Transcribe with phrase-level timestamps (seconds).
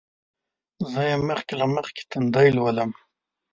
[0.91, 2.91] زه یې مخکې له مخکې تندی لولم.